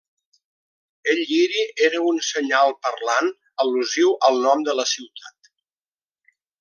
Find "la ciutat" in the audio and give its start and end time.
4.81-5.55